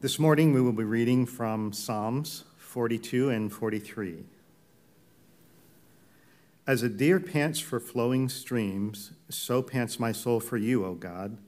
[0.00, 4.22] This morning we will be reading from Psalms 42 and 43.
[6.68, 11.38] As a deer pants for flowing streams, so pants my soul for you, O God.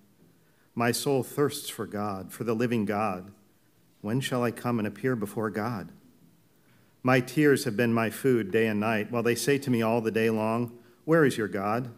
[0.74, 3.30] My soul thirsts for God, for the living God.
[4.00, 5.92] When shall I come and appear before God?
[7.04, 10.00] My tears have been my food day and night, while they say to me all
[10.00, 11.92] the day long, Where is your God?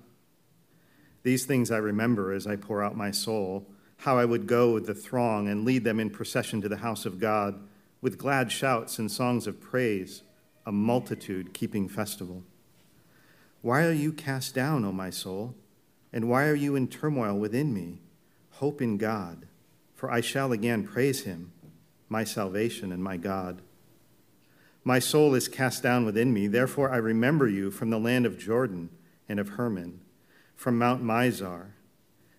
[1.23, 3.67] These things I remember as I pour out my soul
[4.03, 7.07] how I would go with the throng and lead them in procession to the house
[7.07, 7.63] of God
[8.01, 10.25] with glad shouts and songs of praise,
[10.67, 12.43] a multitude keeping festival.
[13.61, 15.55] Why are you cast down, O my soul?
[16.13, 18.01] And why are you in turmoil within me?
[18.55, 19.47] Hope in God,
[19.95, 21.53] for I shall again praise him,
[22.09, 23.63] my salvation and my God.
[24.83, 28.37] My soul is cast down within me, therefore I remember you from the land of
[28.37, 28.91] Jordan
[29.29, 30.01] and of Hermon,
[30.57, 31.67] from Mount Mizar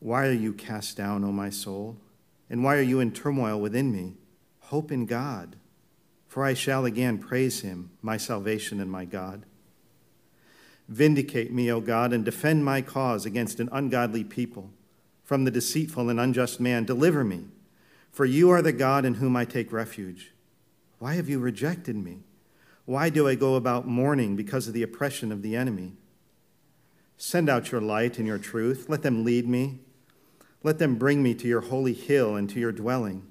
[0.00, 1.96] Why are you cast down, O my soul?
[2.48, 4.14] And why are you in turmoil within me?
[4.60, 5.56] Hope in God,
[6.26, 9.44] for I shall again praise him, my salvation and my God.
[10.88, 14.70] Vindicate me, O God, and defend my cause against an ungodly people.
[15.22, 17.44] From the deceitful and unjust man, deliver me,
[18.10, 20.32] for you are the God in whom I take refuge.
[20.98, 22.20] Why have you rejected me?
[22.86, 25.92] Why do I go about mourning because of the oppression of the enemy?
[27.16, 28.86] Send out your light and your truth.
[28.88, 29.78] Let them lead me.
[30.62, 33.26] Let them bring me to your holy hill and to your dwelling.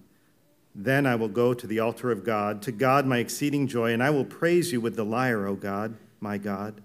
[0.74, 4.02] Then I will go to the altar of God, to God my exceeding joy, and
[4.02, 6.82] I will praise you with the lyre, O God, my God.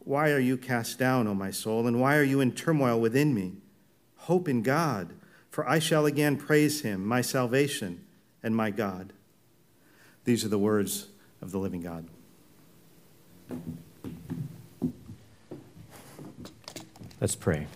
[0.00, 3.34] Why are you cast down, O my soul, and why are you in turmoil within
[3.34, 3.54] me?
[4.16, 5.14] Hope in God,
[5.50, 8.04] for I shall again praise him, my salvation
[8.42, 9.12] and my God.
[10.24, 11.08] These are the words
[11.40, 12.06] of the living God.
[17.20, 17.66] Let's pray.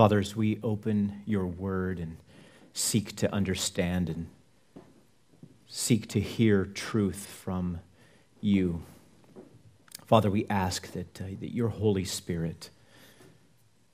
[0.00, 2.16] Father, as we open your word and
[2.72, 4.28] seek to understand and
[5.66, 7.80] seek to hear truth from
[8.40, 8.80] you,
[10.06, 12.70] Father, we ask that, uh, that your Holy Spirit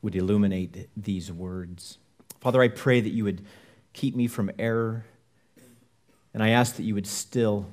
[0.01, 1.99] would illuminate these words.
[2.39, 3.45] Father, I pray that you would
[3.93, 5.07] keep me from error,
[6.33, 7.67] and I ask that you would still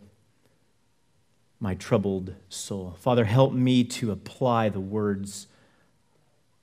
[1.59, 2.95] my troubled soul.
[2.99, 5.45] Father, help me to apply the words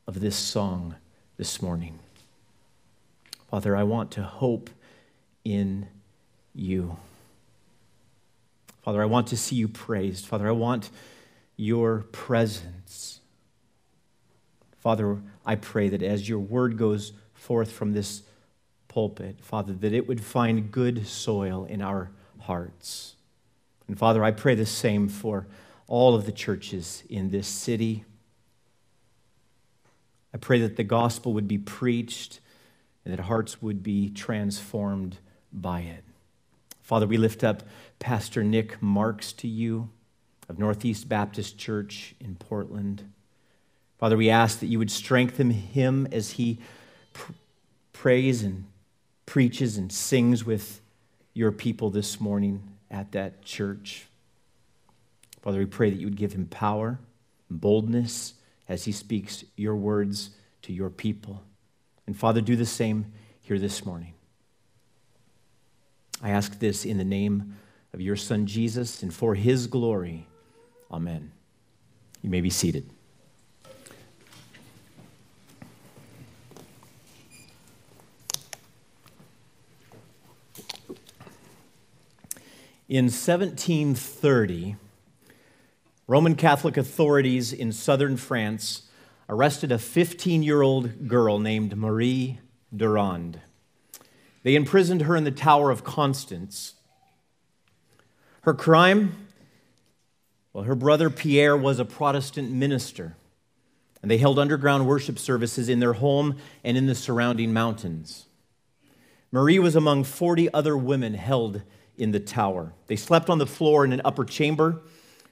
[0.09, 0.97] of this song
[1.41, 1.99] this morning.
[3.51, 4.69] Father, I want to hope
[5.43, 5.89] in
[6.55, 6.99] you.
[8.83, 10.27] Father, I want to see you praised.
[10.27, 10.91] Father, I want
[11.57, 13.21] your presence.
[14.81, 18.21] Father, I pray that as your word goes forth from this
[18.89, 23.15] pulpit, Father, that it would find good soil in our hearts.
[23.89, 25.47] And Father, I pray the same for
[25.87, 28.05] all of the churches in this city
[30.41, 32.41] pray that the gospel would be preached
[33.05, 35.19] and that hearts would be transformed
[35.53, 36.05] by it.
[36.83, 37.63] Father, we lift up
[37.99, 39.91] Pastor Nick Marks to you
[40.49, 43.05] of Northeast Baptist Church in Portland.
[43.99, 46.59] Father, we ask that you would strengthen him as he
[47.13, 47.33] pr-
[47.93, 48.65] prays and
[49.27, 50.81] preaches and sings with
[51.35, 54.07] your people this morning at that church.
[55.43, 56.99] Father, we pray that you would give him power,
[57.49, 58.35] boldness,
[58.71, 60.31] as he speaks your words
[60.63, 61.43] to your people.
[62.07, 64.15] And Father, do the same here this morning.
[66.23, 67.57] I ask this in the name
[67.93, 70.29] of your Son Jesus and for his glory.
[70.89, 71.33] Amen.
[72.23, 72.89] You may be seated.
[82.89, 84.77] In 1730,
[86.11, 88.83] Roman Catholic authorities in southern France
[89.29, 92.41] arrested a 15 year old girl named Marie
[92.77, 93.39] Durand.
[94.43, 96.75] They imprisoned her in the Tower of Constance.
[98.41, 99.29] Her crime?
[100.53, 103.17] Well, her brother Pierre was a Protestant minister,
[104.03, 108.27] and they held underground worship services in their home and in the surrounding mountains.
[109.31, 111.63] Marie was among 40 other women held
[111.97, 112.73] in the tower.
[112.89, 114.83] They slept on the floor in an upper chamber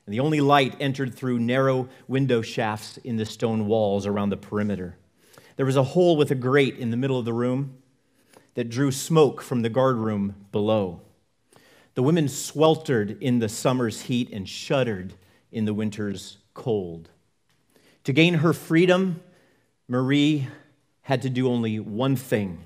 [0.08, 4.38] and the only light entered through narrow window shafts in the stone walls around the
[4.38, 4.96] perimeter.
[5.56, 7.76] There was a hole with a grate in the middle of the room
[8.54, 11.02] that drew smoke from the guardroom below.
[11.92, 15.12] The women sweltered in the summer's heat and shuddered
[15.52, 17.10] in the winter's cold.
[18.04, 19.20] To gain her freedom,
[19.88, 20.48] Marie
[21.02, 22.64] had to do only one thing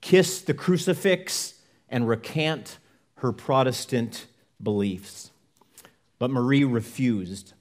[0.00, 1.54] kiss the crucifix
[1.88, 2.78] and recant
[3.16, 4.28] her Protestant
[4.62, 5.32] beliefs.
[6.18, 7.52] But Marie refused.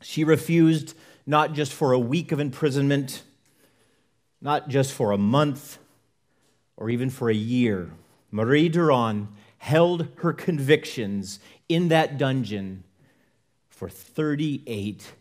[0.00, 0.94] She refused
[1.26, 3.22] not just for a week of imprisonment,
[4.40, 5.78] not just for a month,
[6.76, 7.90] or even for a year.
[8.30, 9.28] Marie Durand
[9.58, 12.84] held her convictions in that dungeon
[13.68, 15.12] for 38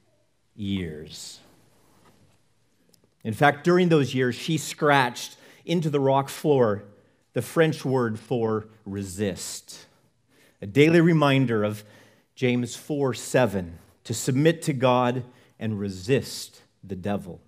[0.56, 1.40] years.
[3.24, 5.36] In fact, during those years, she scratched
[5.66, 6.84] into the rock floor
[7.34, 9.86] the French word for resist,
[10.62, 11.84] a daily reminder of
[12.38, 15.24] James 4 7 to submit to God
[15.60, 17.42] and resist the devil.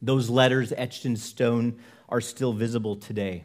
[0.00, 1.78] Those letters etched in stone
[2.08, 3.44] are still visible today.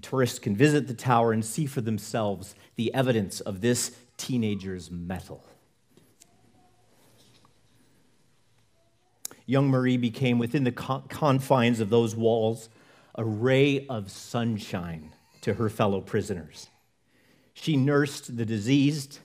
[0.00, 5.44] Tourists can visit the tower and see for themselves the evidence of this teenager's mettle.
[9.44, 12.70] Young Marie became, within the confines of those walls,
[13.14, 15.12] a ray of sunshine
[15.42, 16.68] to her fellow prisoners.
[17.54, 19.18] She nursed the diseased.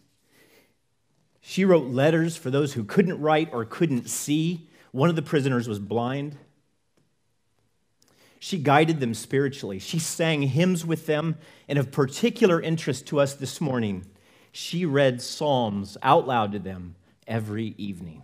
[1.42, 4.70] She wrote letters for those who couldn't write or couldn't see.
[4.92, 6.38] One of the prisoners was blind.
[8.40, 9.80] She guided them spiritually.
[9.80, 11.38] She sang hymns with them.
[11.68, 14.06] And of particular interest to us this morning,
[14.52, 16.96] she read Psalms out loud to them
[17.28, 18.24] every evening.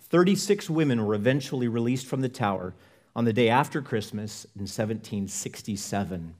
[0.00, 2.74] 36 women were eventually released from the tower
[3.14, 6.34] on the day after Christmas in 1767.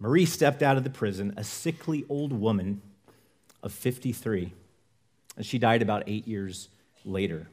[0.00, 2.80] Marie stepped out of the prison, a sickly old woman
[3.62, 4.52] of 53,
[5.36, 6.68] and she died about eight years
[7.04, 7.48] later.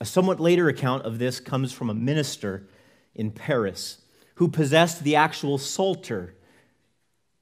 [0.00, 2.68] A somewhat later account of this comes from a minister
[3.14, 3.98] in Paris
[4.36, 6.34] who possessed the actual Psalter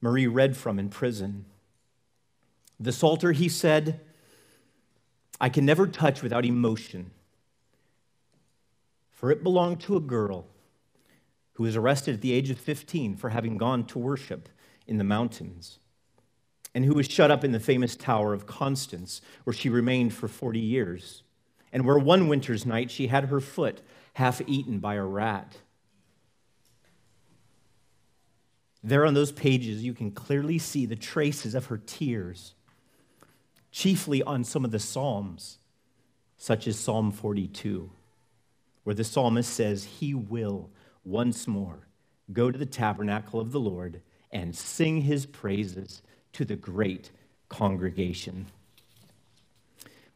[0.01, 1.45] Marie read from in prison.
[2.79, 3.99] The Psalter, he said,
[5.39, 7.11] I can never touch without emotion,
[9.11, 10.45] for it belonged to a girl
[11.57, 14.47] who was arrested at the age of 15 for having gone to worship
[14.85, 15.79] in the mountains,
[16.75, 20.27] and who was shut up in the famous Tower of Constance, where she remained for
[20.27, 21.23] 40 years,
[21.73, 23.81] and where one winter's night she had her foot
[24.13, 25.57] half eaten by a rat.
[28.83, 32.53] There on those pages, you can clearly see the traces of her tears
[33.71, 35.57] chiefly on some of the Psalms,
[36.37, 37.89] such as Psalm 42,
[38.83, 40.69] where the psalmist says, He will
[41.07, 41.87] once more
[42.33, 44.01] go to the tabernacle of the Lord
[44.31, 46.01] and sing his praises
[46.33, 47.11] to the great
[47.47, 48.47] congregation.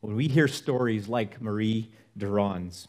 [0.01, 2.87] When we hear stories like Marie Durand's,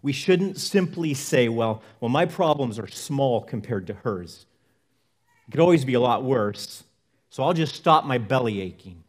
[0.00, 4.46] we shouldn't simply say, well, well, my problems are small compared to hers.
[5.46, 6.84] It could always be a lot worse,
[7.28, 9.02] so I'll just stop my belly aching.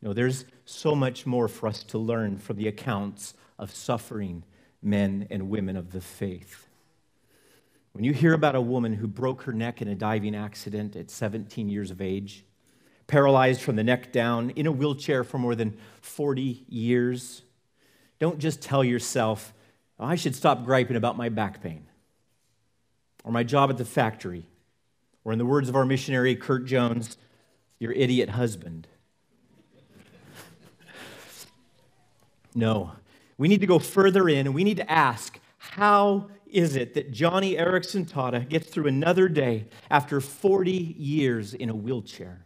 [0.00, 4.44] No, there's so much more for us to learn from the accounts of suffering
[4.80, 6.67] men and women of the faith.
[7.98, 11.10] When you hear about a woman who broke her neck in a diving accident at
[11.10, 12.44] 17 years of age,
[13.08, 17.42] paralyzed from the neck down, in a wheelchair for more than 40 years,
[18.20, 19.52] don't just tell yourself,
[19.98, 21.88] oh, I should stop griping about my back pain
[23.24, 24.46] or my job at the factory,
[25.24, 27.16] or in the words of our missionary Kurt Jones,
[27.80, 28.86] your idiot husband.
[32.54, 32.92] No.
[33.36, 37.12] We need to go further in and we need to ask how is it that
[37.12, 42.44] Joni Eareckson Tada gets through another day after 40 years in a wheelchair?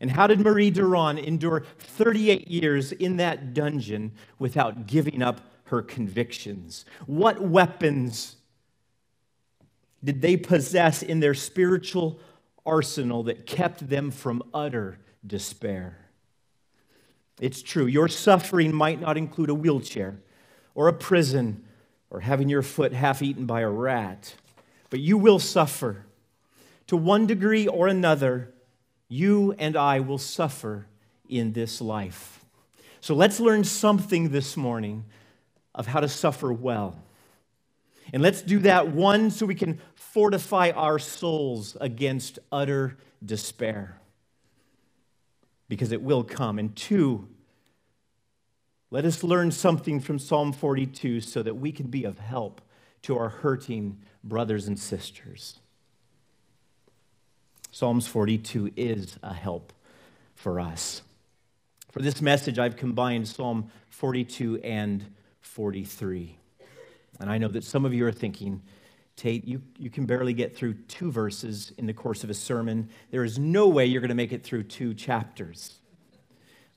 [0.00, 5.82] And how did Marie Durand endure 38 years in that dungeon without giving up her
[5.82, 6.84] convictions?
[7.06, 8.36] What weapons
[10.04, 12.20] did they possess in their spiritual
[12.64, 15.98] arsenal that kept them from utter despair?
[17.40, 17.86] It's true.
[17.86, 20.20] Your suffering might not include a wheelchair
[20.74, 21.65] or a prison
[22.10, 24.34] or having your foot half eaten by a rat,
[24.90, 26.06] but you will suffer.
[26.88, 28.54] To one degree or another,
[29.08, 30.86] you and I will suffer
[31.28, 32.44] in this life.
[33.00, 35.04] So let's learn something this morning
[35.74, 36.96] of how to suffer well.
[38.12, 44.00] And let's do that, one, so we can fortify our souls against utter despair
[45.68, 46.58] because it will come.
[46.58, 47.28] And two,
[48.90, 52.60] let us learn something from Psalm 42 so that we can be of help
[53.02, 55.58] to our hurting brothers and sisters.
[57.72, 59.72] Psalms 42 is a help
[60.34, 61.02] for us.
[61.90, 65.04] For this message, I've combined Psalm 42 and
[65.40, 66.36] 43.
[67.20, 68.62] And I know that some of you are thinking,
[69.16, 72.88] Tate, you, you can barely get through two verses in the course of a sermon.
[73.10, 75.78] There is no way you're going to make it through two chapters.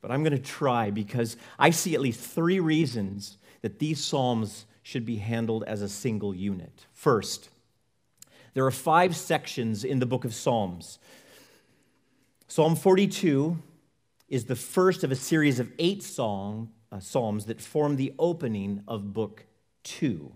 [0.01, 4.65] But I'm going to try because I see at least three reasons that these Psalms
[4.81, 6.85] should be handled as a single unit.
[6.93, 7.49] First,
[8.53, 10.99] there are five sections in the book of Psalms.
[12.47, 13.61] Psalm 42
[14.27, 18.83] is the first of a series of eight song, uh, Psalms that form the opening
[18.87, 19.45] of book
[19.83, 20.33] two.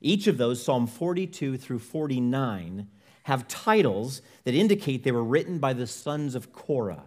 [0.00, 2.88] Each of those, Psalm 42 through 49,
[3.24, 7.04] have titles that indicate they were written by the sons of Korah.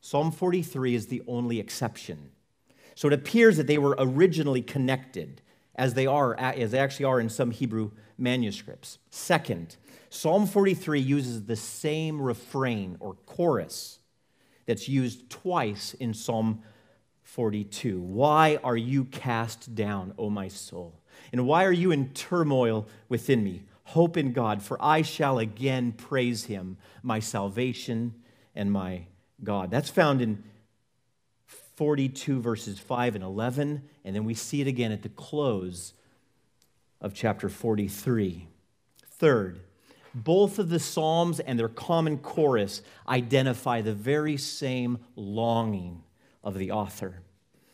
[0.00, 2.30] Psalm 43 is the only exception.
[2.94, 5.40] So it appears that they were originally connected,
[5.74, 8.98] as they are, as they actually are in some Hebrew manuscripts.
[9.10, 9.76] Second,
[10.10, 13.98] Psalm 43 uses the same refrain or chorus
[14.66, 16.62] that's used twice in Psalm
[17.22, 18.00] 42.
[18.00, 21.00] Why are you cast down, O my soul?
[21.32, 23.62] And why are you in turmoil within me?
[23.84, 28.14] Hope in God, for I shall again praise him, my salvation
[28.54, 29.06] and my
[29.42, 29.70] God.
[29.70, 30.42] That's found in
[31.76, 35.94] 42 verses 5 and 11, and then we see it again at the close
[37.00, 38.48] of chapter 43.
[39.12, 39.60] Third,
[40.14, 46.02] both of the Psalms and their common chorus identify the very same longing
[46.42, 47.22] of the author.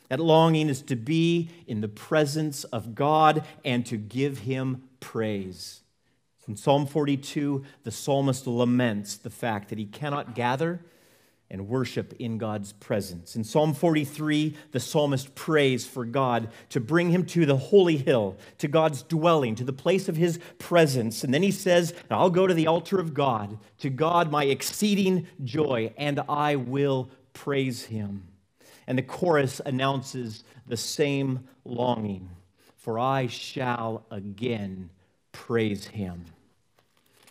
[0.09, 5.81] That longing is to be in the presence of God and to give him praise.
[6.47, 10.81] In Psalm 42, the psalmist laments the fact that he cannot gather
[11.55, 13.37] and worship in God's presence.
[13.37, 18.37] In Psalm 43, the psalmist prays for God to bring him to the holy hill,
[18.59, 21.23] to God's dwelling, to the place of his presence.
[21.23, 25.29] And then he says, I'll go to the altar of God, to God my exceeding
[25.45, 28.27] joy, and I will praise him.
[28.89, 32.31] And the chorus announces the same longing,
[32.77, 34.91] for I shall again
[35.31, 36.25] praise him.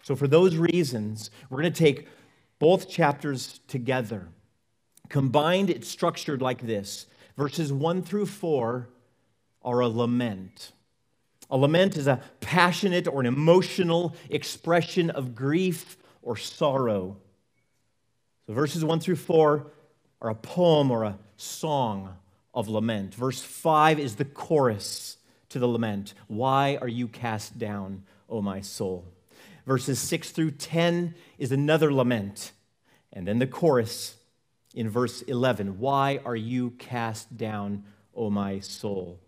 [0.02, 2.08] So, for those reasons, we're going to take
[2.64, 4.30] both chapters together.
[5.10, 8.88] Combined, it's structured like this verses 1 through 4
[9.64, 10.72] are a lament.
[11.50, 17.18] A lament is a passionate or an emotional expression of grief or sorrow.
[18.48, 19.68] So, verses 1 through 4
[20.22, 22.16] are a poem or a song
[22.54, 23.14] of lament.
[23.14, 25.18] Verse 5 is the chorus
[25.50, 29.13] to the lament Why are you cast down, O my soul?
[29.66, 32.52] Verses 6 through 10 is another lament.
[33.12, 34.18] And then the chorus
[34.74, 37.84] in verse 11 Why are you cast down,
[38.16, 39.20] O my soul?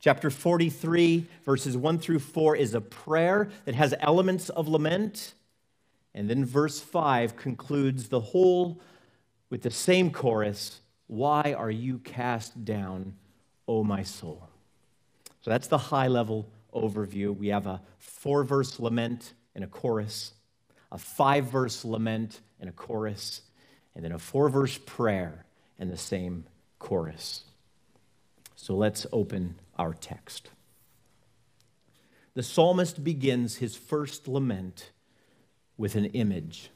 [0.00, 5.34] Chapter 43, verses 1 through 4, is a prayer that has elements of lament.
[6.14, 8.80] And then verse 5 concludes the whole
[9.50, 13.14] with the same chorus Why are you cast down,
[13.68, 14.48] O my soul?
[15.42, 17.36] So that's the high level overview.
[17.36, 20.32] We have a four verse lament and a chorus,
[20.92, 23.42] a five verse lament and a chorus,
[23.94, 25.44] and then a four verse prayer
[25.78, 26.44] and the same
[26.78, 27.44] chorus.
[28.56, 30.50] So let's open our text.
[32.34, 34.90] The psalmist begins his first lament
[35.76, 36.70] with an image.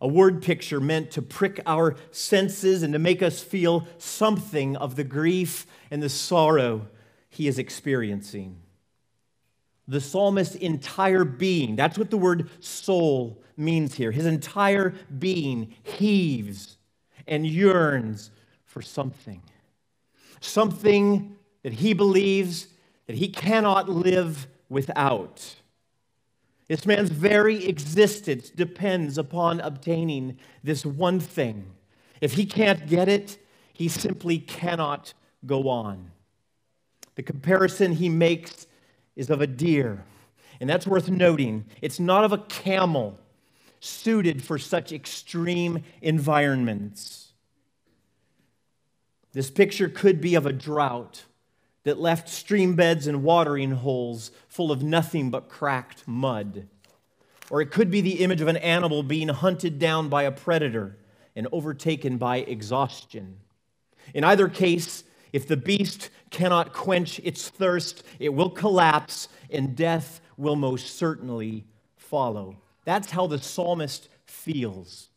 [0.00, 4.96] A word picture meant to prick our senses and to make us feel something of
[4.96, 6.88] the grief and the sorrow
[7.28, 8.61] he is experiencing
[9.92, 11.76] the psalmist's entire being.
[11.76, 14.10] That's what the word soul means here.
[14.10, 16.78] His entire being heaves
[17.26, 18.30] and yearns
[18.64, 19.42] for something.
[20.40, 22.68] Something that he believes
[23.06, 25.56] that he cannot live without.
[26.68, 31.70] This man's very existence depends upon obtaining this one thing.
[32.22, 33.36] If he can't get it,
[33.74, 35.12] he simply cannot
[35.44, 36.12] go on.
[37.14, 38.66] The comparison he makes
[39.16, 40.04] is of a deer.
[40.60, 41.64] And that's worth noting.
[41.80, 43.18] It's not of a camel
[43.80, 47.32] suited for such extreme environments.
[49.32, 51.24] This picture could be of a drought
[51.84, 56.68] that left stream beds and watering holes full of nothing but cracked mud.
[57.50, 60.96] Or it could be the image of an animal being hunted down by a predator
[61.34, 63.38] and overtaken by exhaustion.
[64.14, 70.20] In either case, if the beast cannot quench its thirst, it will collapse and death
[70.36, 71.64] will most certainly
[71.96, 72.56] follow.
[72.84, 75.08] That's how the psalmist feels.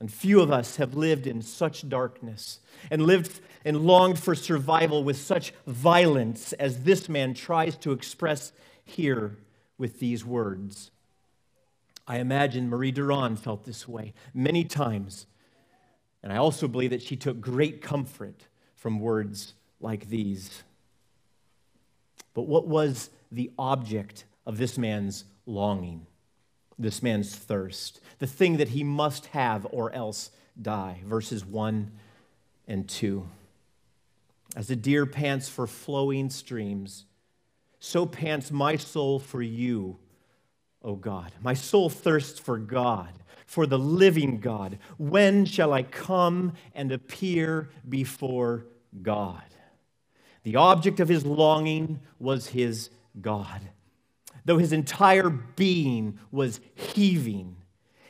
[0.00, 2.60] And few of us have lived in such darkness
[2.90, 8.52] and lived and longed for survival with such violence as this man tries to express
[8.84, 9.36] here
[9.76, 10.90] with these words.
[12.06, 15.26] I imagine Marie Durand felt this way many times
[16.22, 18.46] And I also believe that she took great comfort
[18.80, 20.62] from words like these.
[22.32, 26.06] But what was the object of this man's longing,
[26.78, 31.02] this man's thirst, the thing that he must have or else die?
[31.04, 31.92] Verses 1
[32.66, 33.26] and 2.
[34.56, 37.04] As the deer pants for flowing streams,
[37.80, 39.98] so pants my soul for you,
[40.82, 41.32] O God.
[41.42, 43.10] My soul thirsts for God,
[43.50, 44.78] for the living God.
[44.96, 48.66] When shall I come and appear before
[49.02, 49.42] God?
[50.44, 52.90] The object of his longing was his
[53.20, 53.60] God.
[54.44, 57.56] Though his entire being was heaving,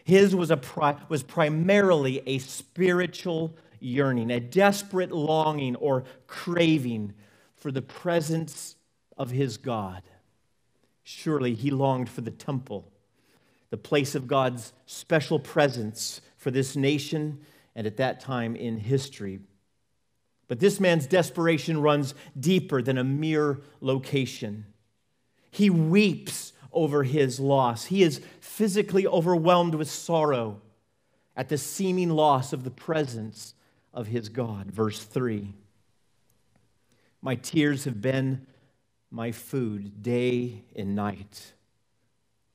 [0.04, 7.14] his was, a pri- was primarily a spiritual yearning, a desperate longing or craving
[7.54, 8.76] for the presence
[9.16, 10.02] of his God.
[11.02, 12.92] Surely he longed for the temple,
[13.70, 17.40] the place of God's special presence for this nation
[17.74, 19.40] and at that time in history.
[20.48, 24.66] But this man's desperation runs deeper than a mere location.
[25.50, 27.86] He weeps over his loss.
[27.86, 30.60] He is physically overwhelmed with sorrow
[31.36, 33.54] at the seeming loss of the presence
[33.94, 34.70] of his God.
[34.70, 35.54] Verse 3
[37.22, 38.46] My tears have been
[39.10, 41.52] my food day and night,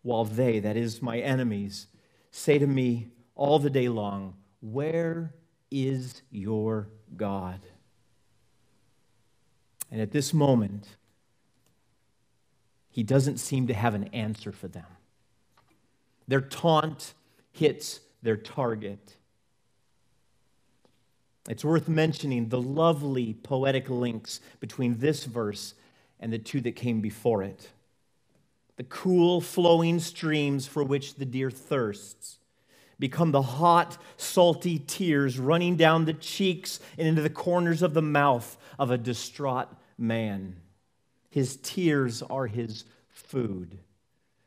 [0.05, 1.87] while they, that is, my enemies,
[2.29, 5.33] say to me all the day long, Where
[5.71, 7.59] is your God?
[9.91, 10.85] And at this moment,
[12.91, 14.85] he doesn't seem to have an answer for them.
[16.27, 17.15] Their taunt
[17.51, 19.15] hits their target.
[21.49, 25.73] It's worth mentioning the lovely poetic links between this verse
[26.19, 27.71] and the two that came before it.
[28.77, 32.37] The cool, flowing streams for which the deer thirsts
[32.99, 38.01] become the hot, salty tears running down the cheeks and into the corners of the
[38.01, 40.57] mouth of a distraught man.
[41.29, 43.77] His tears are his food.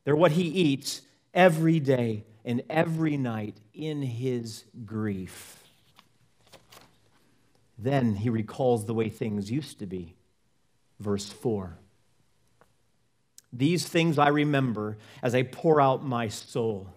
[0.05, 1.03] They're what he eats
[1.35, 5.63] every day and every night in his grief.
[7.79, 10.17] Then he recalls the way things used to be.
[10.99, 11.79] Verse 4.
[13.53, 16.89] These things I remember as I pour out my soul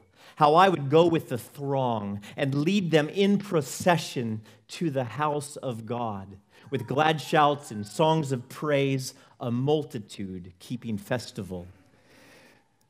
[0.42, 5.56] how I would go with the throng and lead them in procession to the house
[5.58, 6.36] of God,
[6.72, 11.68] with glad shouts and songs of praise, a multitude keeping festival.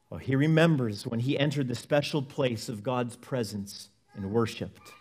[0.09, 4.91] Well, he remembers when he entered the special place of God's presence and worshiped.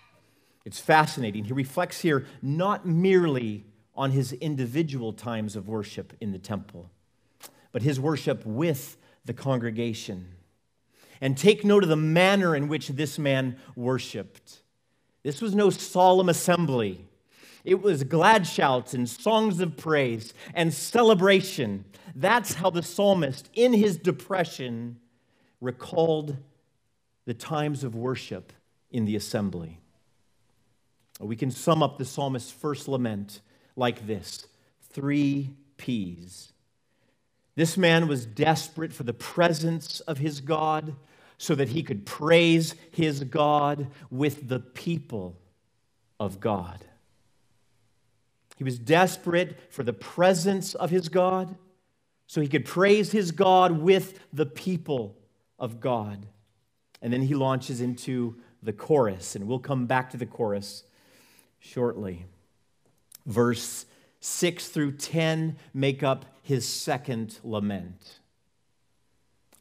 [0.64, 1.44] It's fascinating.
[1.44, 6.90] He reflects here not merely on his individual times of worship in the temple,
[7.72, 10.26] but his worship with the congregation
[11.20, 14.60] and take note of the manner in which this man worshiped.
[15.22, 17.06] This was no solemn assembly.
[17.64, 21.84] It was glad shouts and songs of praise and celebration.
[22.14, 24.98] That's how the psalmist, in his depression,
[25.60, 26.38] recalled
[27.26, 28.52] the times of worship
[28.90, 29.78] in the assembly.
[31.20, 33.40] We can sum up the psalmist's first lament
[33.76, 34.46] like this
[34.90, 36.52] three P's.
[37.56, 40.94] This man was desperate for the presence of his God
[41.38, 45.36] so that he could praise his God with the people
[46.18, 46.84] of God.
[48.56, 51.56] He was desperate for the presence of his God
[52.26, 55.16] so he could praise his God with the people
[55.58, 56.26] of God.
[57.02, 60.84] And then he launches into the chorus, and we'll come back to the chorus
[61.58, 62.26] shortly.
[63.24, 63.86] Verse
[64.20, 68.18] 6 through 10 make up his second lament.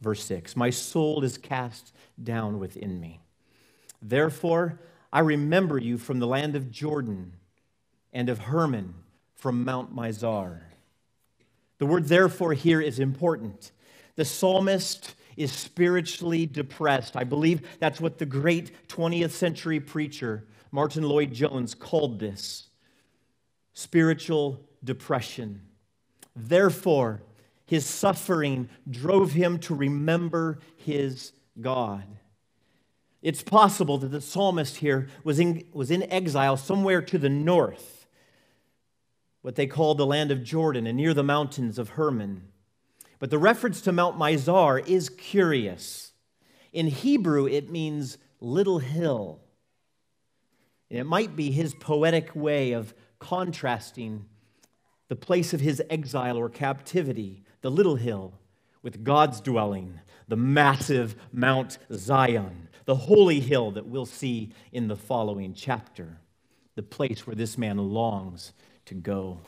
[0.01, 3.21] Verse 6 My soul is cast down within me.
[4.01, 4.79] Therefore,
[5.13, 7.33] I remember you from the land of Jordan
[8.11, 8.95] and of Hermon
[9.35, 10.61] from Mount Mizar.
[11.77, 13.71] The word therefore here is important.
[14.15, 17.15] The psalmist is spiritually depressed.
[17.15, 22.69] I believe that's what the great 20th century preacher Martyn Lloyd-Jones called this
[23.73, 25.68] spiritual depression.
[26.47, 27.21] Therefore,
[27.65, 32.05] his suffering drove him to remember his God.
[33.21, 38.07] It's possible that the psalmist here was in, was in exile somewhere to the north,
[39.41, 42.47] what they called the land of Jordan and near the mountains of Hermon.
[43.19, 46.13] But the reference to Mount Mizar is curious.
[46.71, 49.41] In Hebrew, it means little hill.
[50.89, 54.25] And it might be his poetic way of contrasting
[55.09, 58.33] the place of his exile or captivity the little hill
[58.81, 64.95] with God's dwelling, the massive Mount Zion, the holy hill that we'll see in the
[64.95, 66.19] following chapter.
[66.75, 68.53] the place where this man longs
[68.85, 69.39] to go.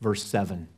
[0.00, 0.68] Verse 7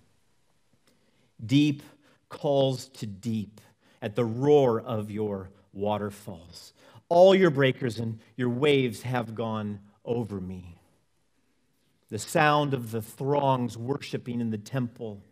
[1.44, 1.82] Deep
[2.28, 3.60] calls to deep
[4.02, 6.74] at the roar of your waterfalls.
[7.08, 10.75] All your breakers and your waves have gone over me.
[12.08, 15.22] The sound of the throngs worshiping in the temple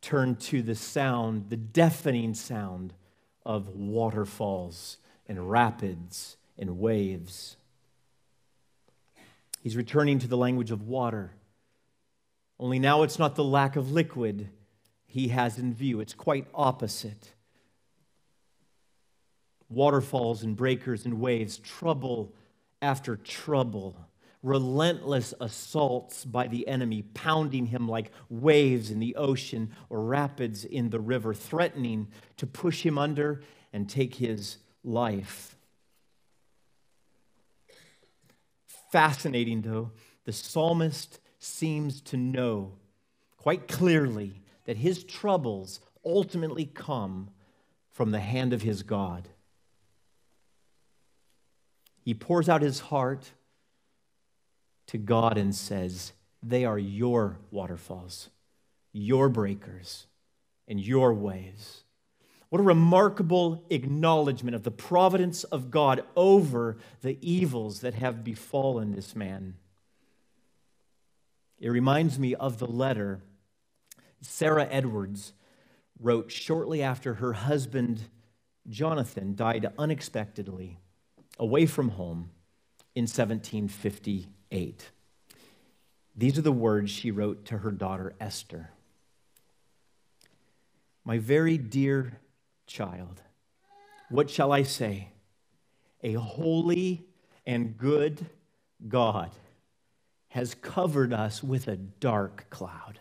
[0.00, 2.92] turned to the sound, the deafening sound
[3.46, 7.56] of waterfalls and rapids and waves.
[9.62, 11.32] He's returning to the language of water.
[12.58, 14.50] Only now it's not the lack of liquid
[15.06, 17.32] he has in view, it's quite opposite.
[19.68, 22.34] Waterfalls and breakers and waves, trouble
[22.82, 23.96] after trouble,
[24.44, 30.90] relentless assaults by the enemy, pounding him like waves in the ocean or rapids in
[30.90, 33.40] the river, threatening to push him under
[33.72, 35.56] and take his life.
[38.92, 39.90] Fascinating, though,
[40.24, 42.74] the psalmist seems to know
[43.38, 47.30] quite clearly that his troubles ultimately come
[47.92, 49.28] from the hand of his God.
[52.02, 53.30] He pours out his heart
[54.86, 58.30] to God and says, They are your waterfalls,
[58.92, 60.06] your breakers,
[60.68, 61.84] and your waves.
[62.48, 68.92] What a remarkable acknowledgement of the providence of God over the evils that have befallen
[68.92, 69.54] this man.
[71.58, 73.22] It reminds me of the letter
[74.20, 75.32] Sarah Edwards
[75.98, 78.02] wrote shortly after her husband
[78.68, 80.78] Jonathan died unexpectedly
[81.38, 82.30] away from home
[82.94, 83.06] in
[84.54, 84.90] 1758.
[86.16, 88.70] These are the words she wrote to her daughter Esther
[91.04, 92.20] My very dear
[92.66, 93.20] child,
[94.10, 95.08] what shall I say?
[96.02, 97.04] A holy
[97.46, 98.26] and good
[98.86, 99.30] God
[100.28, 102.98] has covered us with a dark cloud.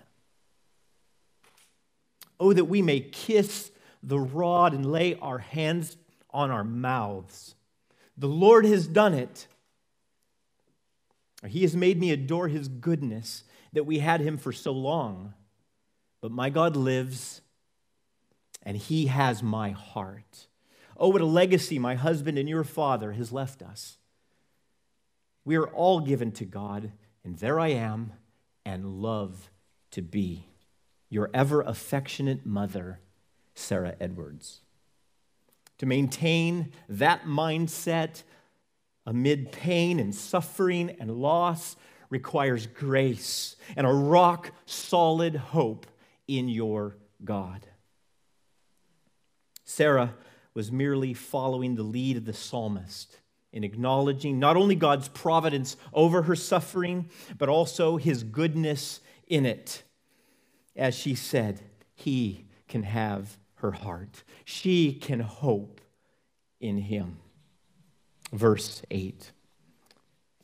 [2.39, 5.97] Oh, that we may kiss the rod and lay our hands
[6.31, 7.55] on our mouths.
[8.17, 9.47] The Lord has done it.
[11.47, 15.33] He has made me adore his goodness that we had him for so long.
[16.21, 17.41] But my God lives,
[18.61, 20.47] and he has my heart.
[20.95, 23.97] Oh, what a legacy my husband and your father has left us.
[25.43, 26.91] We are all given to God,
[27.25, 28.13] and there I am,
[28.65, 29.49] and love
[29.91, 30.47] to be
[31.09, 33.01] your ever affectionate mother,
[33.53, 34.61] Sarah Edwards.
[35.79, 38.23] To maintain that mindset
[39.05, 41.75] amid pain and suffering and loss
[42.09, 45.87] requires grace and a rock solid hope
[46.27, 47.65] in your God.
[49.63, 50.13] Sarah
[50.53, 53.19] was merely following the lead of the psalmist
[53.51, 59.83] in acknowledging not only God's providence over her suffering, but also his goodness in it.
[60.75, 61.61] As she said,
[61.93, 65.81] He can have her heart, she can hope
[66.59, 67.19] in Him.
[68.33, 69.31] Verse 8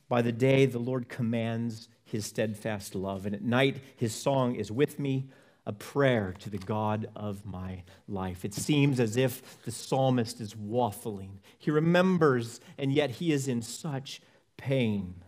[0.07, 4.71] By the day, the Lord commands His steadfast love, and at night, His song is
[4.71, 5.27] with me
[5.65, 8.45] a prayer to the God of my life.
[8.45, 11.39] It seems as if the psalmist is waffling.
[11.57, 14.21] He remembers, and yet he is in such
[14.57, 15.23] pain.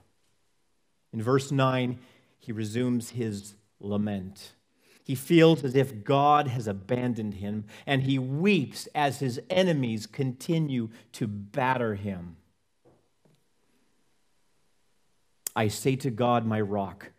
[1.14, 2.00] In verse 9,
[2.40, 4.54] he resumes his lament.
[5.04, 10.90] He feels as if God has abandoned him, and he weeps as his enemies continue
[11.14, 12.38] to batter him.
[15.56, 17.12] I say to God, my rock,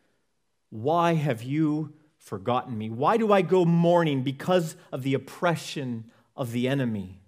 [0.70, 2.88] why have you forgotten me?
[2.88, 7.20] Why do I go mourning because of the oppression of the enemy?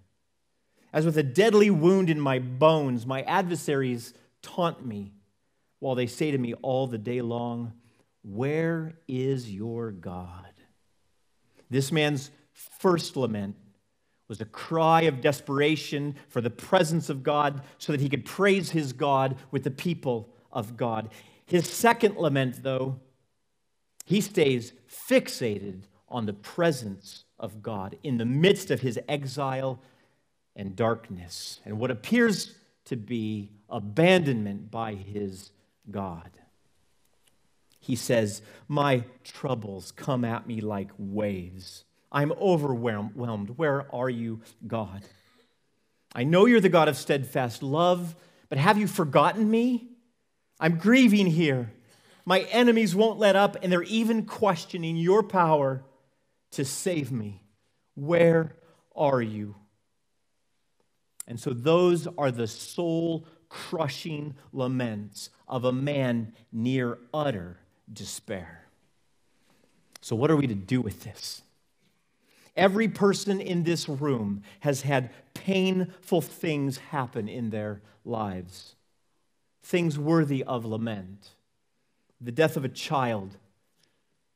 [0.91, 5.11] As with a deadly wound in my bones, my adversaries taunt me
[5.79, 7.73] while they say to me all the day long,
[8.23, 10.49] Where is your God?
[11.69, 13.55] This man's first lament
[14.27, 18.71] was a cry of desperation for the presence of God so that he could praise
[18.71, 21.09] his God with the people of God.
[21.45, 22.99] His second lament, though,
[24.05, 29.79] he stays fixated on the presence of God in the midst of his exile
[30.55, 35.51] and darkness and what appears to be abandonment by his
[35.91, 36.29] God.
[37.79, 41.83] He says, My troubles come at me like waves.
[42.11, 43.49] I'm overwhelmed.
[43.57, 45.03] Where are you, God?
[46.15, 48.15] I know you're the God of steadfast love,
[48.47, 49.89] but have you forgotten me?
[50.59, 51.71] I'm grieving here.
[52.25, 55.83] My enemies won't let up, and they're even questioning your power
[56.51, 57.43] to save me.
[57.95, 58.55] Where
[58.95, 59.55] are you?
[61.27, 67.59] And so, those are the soul crushing laments of a man near utter
[67.91, 68.65] despair.
[70.01, 71.41] So, what are we to do with this?
[72.55, 78.75] Every person in this room has had painful things happen in their lives,
[79.65, 81.31] things worthy of lament.
[82.21, 83.35] The death of a child,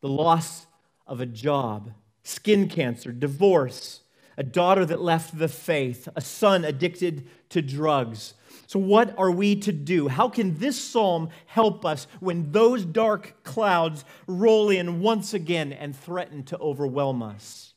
[0.01, 0.65] the loss
[1.05, 1.91] of a job,
[2.23, 4.01] skin cancer, divorce,
[4.37, 8.33] a daughter that left the faith, a son addicted to drugs.
[8.65, 10.07] So, what are we to do?
[10.07, 15.95] How can this psalm help us when those dark clouds roll in once again and
[15.95, 17.73] threaten to overwhelm us?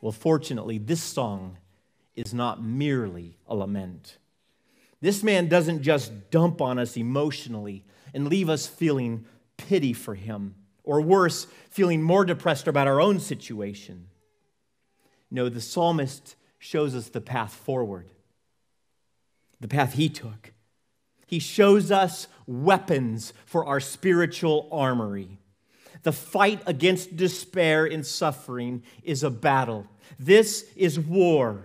[0.00, 1.58] Well, fortunately, this song
[2.14, 4.18] is not merely a lament.
[5.00, 10.54] This man doesn't just dump on us emotionally and leave us feeling pity for him,
[10.82, 14.08] or worse, feeling more depressed about our own situation.
[15.30, 18.10] No, the psalmist shows us the path forward,
[19.60, 20.52] the path he took.
[21.26, 25.38] He shows us weapons for our spiritual armory.
[26.02, 29.86] The fight against despair and suffering is a battle.
[30.18, 31.64] This is war.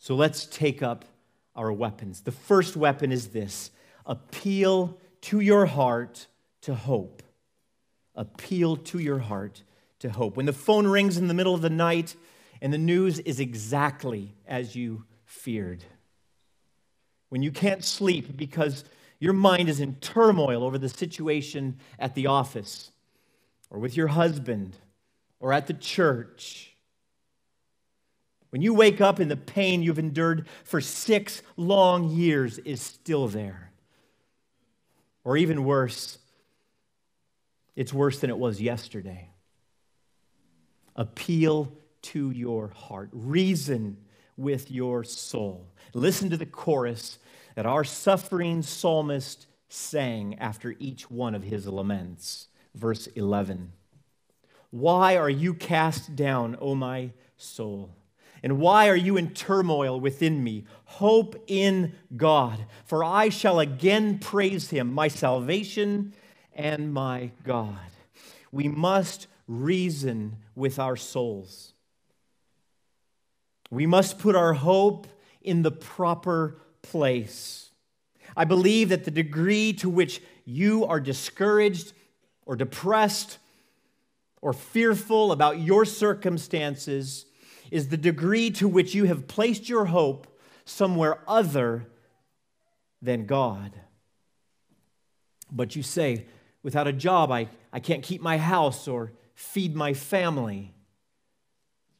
[0.00, 1.04] So let's take up
[1.54, 2.22] our weapons.
[2.22, 3.70] The first weapon is this
[4.06, 6.26] appeal to your heart
[6.62, 7.22] to hope.
[8.14, 9.62] Appeal to your heart
[9.98, 10.38] to hope.
[10.38, 12.16] When the phone rings in the middle of the night
[12.62, 15.84] and the news is exactly as you feared,
[17.28, 18.84] when you can't sleep because
[19.18, 22.90] your mind is in turmoil over the situation at the office
[23.68, 24.78] or with your husband
[25.40, 26.69] or at the church,
[28.50, 33.28] when you wake up and the pain you've endured for six long years is still
[33.28, 33.72] there,
[35.24, 36.18] or even worse,
[37.76, 39.30] it's worse than it was yesterday
[40.96, 43.96] appeal to your heart, reason
[44.36, 45.66] with your soul.
[45.94, 47.18] Listen to the chorus
[47.54, 52.48] that our suffering psalmist sang after each one of his laments.
[52.74, 53.72] Verse 11
[54.70, 57.96] Why are you cast down, O my soul?
[58.42, 60.64] And why are you in turmoil within me?
[60.84, 66.14] Hope in God, for I shall again praise him, my salvation
[66.54, 67.76] and my God.
[68.50, 71.74] We must reason with our souls.
[73.70, 75.06] We must put our hope
[75.42, 77.70] in the proper place.
[78.36, 81.92] I believe that the degree to which you are discouraged
[82.46, 83.38] or depressed
[84.40, 87.26] or fearful about your circumstances
[87.70, 90.26] is the degree to which you have placed your hope
[90.64, 91.86] somewhere other
[93.02, 93.72] than God.
[95.50, 96.26] But you say,
[96.62, 100.74] without a job, I, I can't keep my house or feed my family.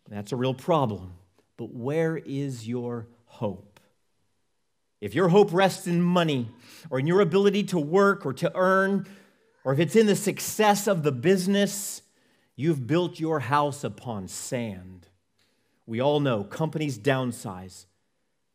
[0.08, 1.14] That's a real problem.
[1.56, 3.80] But where is your hope?
[5.00, 6.48] If your hope rests in money
[6.90, 9.06] or in your ability to work or to earn,
[9.64, 12.02] or if it's in the success of the business,
[12.56, 15.06] you've built your house upon sand.
[15.86, 17.86] We all know companies downsize,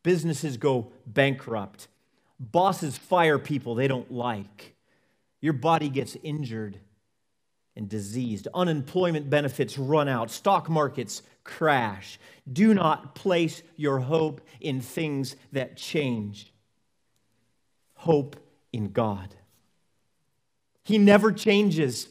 [0.02, 1.88] businesses go bankrupt,
[2.38, 4.74] bosses fire people they don't like,
[5.40, 6.78] your body gets injured
[7.76, 8.48] and diseased.
[8.54, 10.30] Unemployment benefits run out.
[10.30, 12.18] Stock markets crash.
[12.50, 16.52] Do not place your hope in things that change.
[17.94, 18.36] Hope
[18.72, 19.34] in God.
[20.82, 22.08] He never changes,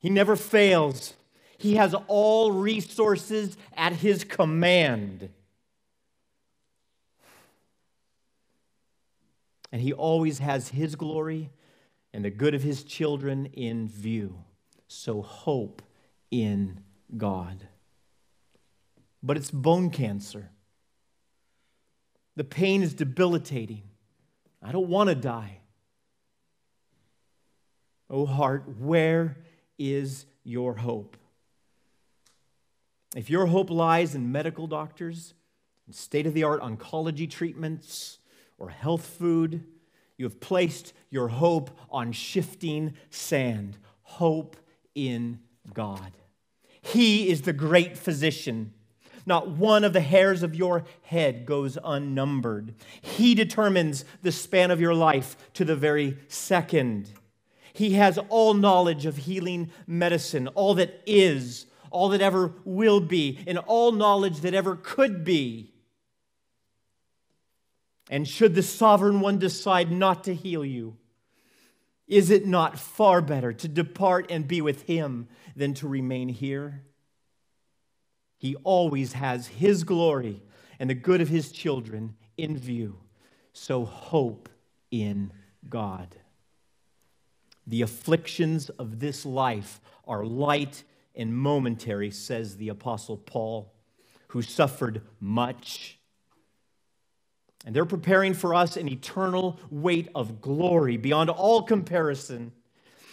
[0.00, 1.14] He never fails.
[1.58, 5.28] He has all resources at His command.
[9.72, 11.50] And He always has His glory
[12.14, 14.36] and the good of His children in view.
[14.86, 15.82] So hope
[16.30, 16.80] in
[17.16, 17.66] God.
[19.22, 20.50] But it's bone cancer.
[22.36, 23.82] The pain is debilitating.
[24.62, 25.58] I don't want to die.
[28.08, 29.38] Oh, heart, where
[29.76, 31.16] is your hope?
[33.16, 35.34] If your hope lies in medical doctors,
[35.90, 38.18] state of the art oncology treatments,
[38.58, 39.64] or health food,
[40.16, 43.78] you have placed your hope on shifting sand.
[44.02, 44.56] Hope
[44.94, 45.38] in
[45.72, 46.12] God.
[46.82, 48.72] He is the great physician.
[49.24, 52.74] Not one of the hairs of your head goes unnumbered.
[53.00, 57.10] He determines the span of your life to the very second.
[57.72, 63.38] He has all knowledge of healing medicine, all that is, all that ever will be,
[63.46, 65.72] and all knowledge that ever could be.
[68.10, 70.96] And should the sovereign one decide not to heal you,
[72.06, 76.82] is it not far better to depart and be with him than to remain here?
[78.38, 80.42] He always has his glory
[80.78, 82.96] and the good of his children in view.
[83.52, 84.48] So hope
[84.90, 85.32] in
[85.68, 86.16] God.
[87.66, 90.84] The afflictions of this life are light
[91.18, 93.74] and momentary, says the Apostle Paul,
[94.28, 95.98] who suffered much.
[97.66, 102.52] And they're preparing for us an eternal weight of glory beyond all comparison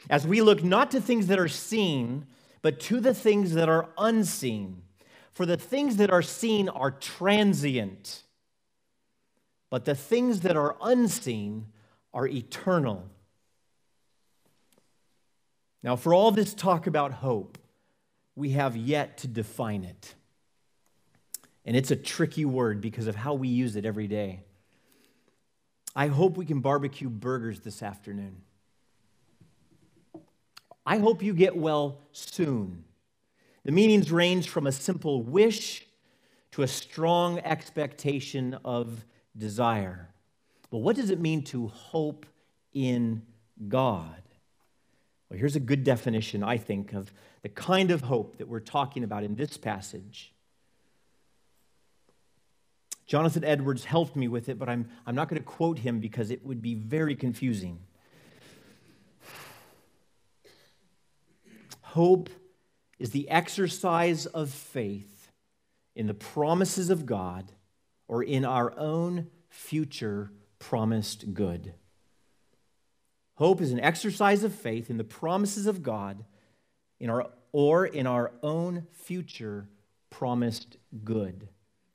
[0.09, 2.27] as we look not to things that are seen,
[2.61, 4.83] but to the things that are unseen.
[5.31, 8.23] For the things that are seen are transient,
[9.69, 11.65] but the things that are unseen
[12.13, 13.09] are eternal.
[15.83, 17.57] Now, for all this talk about hope,
[18.35, 20.13] we have yet to define it.
[21.65, 24.41] And it's a tricky word because of how we use it every day.
[25.95, 28.41] I hope we can barbecue burgers this afternoon.
[30.85, 32.83] I hope you get well soon.
[33.63, 35.85] The meanings range from a simple wish
[36.51, 39.03] to a strong expectation of
[39.35, 40.09] desire.
[40.69, 42.25] But what does it mean to hope
[42.73, 43.23] in
[43.67, 44.21] God?
[45.29, 47.11] Well, here's a good definition, I think, of
[47.45, 50.33] the kind of hope that we're talking about in this passage.
[53.05, 56.31] Jonathan Edwards helped me with it, but I'm, I'm not going to quote him because
[56.31, 57.77] it would be very confusing.
[61.81, 62.31] Hope
[62.97, 65.29] is the exercise of faith
[65.95, 67.51] in the promises of God
[68.07, 71.75] or in our own future promised good.
[73.35, 76.23] Hope is an exercise of faith in the promises of God
[76.99, 79.67] in our, or in our own future
[80.09, 81.47] promised good.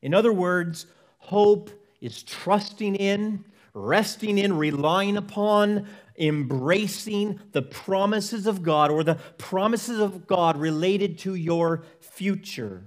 [0.02, 0.86] In other words,
[1.18, 5.86] hope is trusting in, resting in, relying upon,
[6.18, 12.84] embracing the promises of God or the promises of God related to your future.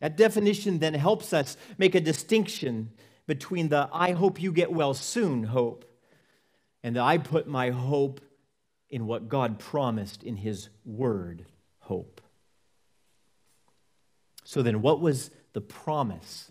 [0.00, 2.90] That definition then helps us make a distinction
[3.26, 5.84] between the I hope you get well soon hope
[6.82, 8.20] and the I put my hope
[8.90, 11.46] in what God promised in His Word
[11.80, 12.20] hope.
[14.44, 16.50] So then, what was the promise?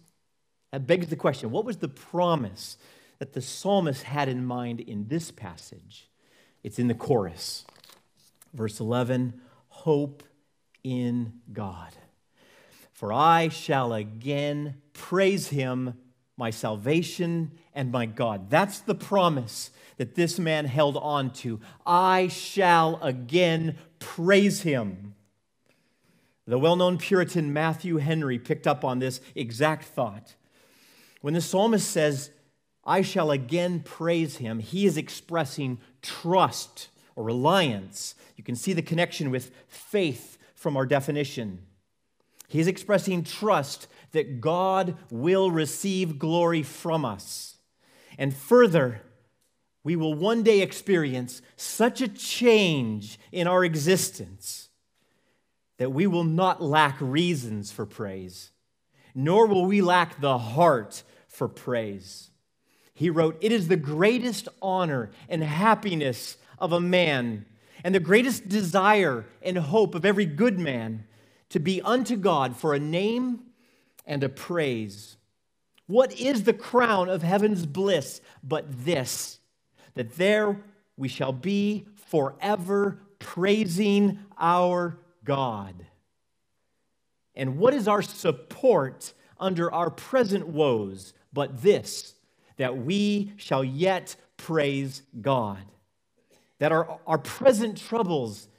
[0.72, 2.78] That begs the question what was the promise
[3.20, 6.10] that the psalmist had in mind in this passage.
[6.64, 7.66] It's in the chorus.
[8.54, 10.24] Verse 11 Hope
[10.84, 11.94] in God.
[12.92, 15.94] For I shall again praise him,
[16.38, 18.50] my salvation and my God.
[18.50, 21.60] That's the promise that this man held on to.
[21.86, 25.16] I shall again praise him.
[26.46, 30.36] The well known Puritan Matthew Henry picked up on this exact thought.
[31.22, 32.30] When the psalmist says,
[32.86, 34.60] I shall again praise him.
[34.60, 38.16] He is expressing trust or reliance.
[38.38, 41.60] You can see the connection with faith from our definition.
[42.48, 47.58] He is expressing trust that God will receive glory from us.
[48.18, 49.02] And further,
[49.84, 54.70] we will one day experience such a change in our existence
[55.78, 58.52] that we will not lack reasons for praise,
[59.16, 62.32] nor will we lack the heart for praise
[62.98, 67.46] he wrote, It is the greatest honor and happiness of a man,
[67.84, 71.06] and the greatest desire and hope of every good man
[71.50, 73.42] to be unto God for a name
[74.08, 75.18] and a praise.
[75.86, 79.40] What is the crown of heaven's bliss but this,
[79.94, 80.60] that there
[80.98, 85.86] we shall be forever praising our God?
[87.36, 92.16] And what is our support under our present woes but this?
[92.58, 95.64] that we shall yet praise God,
[96.60, 98.50] that our, our present troubles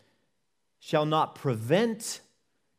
[0.80, 2.20] shall not prevent